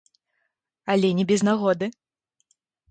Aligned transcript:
Але 0.93 1.13
не 1.21 1.27
без 1.33 1.47
нагоды. 1.51 1.85